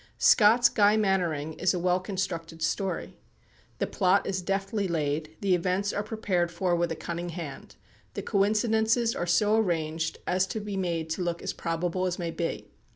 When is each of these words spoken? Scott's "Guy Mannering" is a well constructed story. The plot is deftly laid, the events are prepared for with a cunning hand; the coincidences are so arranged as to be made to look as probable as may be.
Scott's 0.17 0.67
"Guy 0.67 0.97
Mannering" 0.97 1.53
is 1.59 1.75
a 1.75 1.79
well 1.79 1.99
constructed 1.99 2.63
story. 2.63 3.19
The 3.77 3.85
plot 3.85 4.25
is 4.25 4.41
deftly 4.41 4.87
laid, 4.87 5.37
the 5.41 5.53
events 5.53 5.93
are 5.93 6.01
prepared 6.01 6.51
for 6.51 6.75
with 6.75 6.91
a 6.91 6.95
cunning 6.95 7.29
hand; 7.29 7.75
the 8.15 8.23
coincidences 8.23 9.13
are 9.15 9.27
so 9.27 9.57
arranged 9.59 10.17
as 10.25 10.47
to 10.47 10.59
be 10.59 10.75
made 10.75 11.11
to 11.11 11.21
look 11.21 11.43
as 11.43 11.53
probable 11.53 12.07
as 12.07 12.17
may 12.17 12.31
be. 12.31 12.71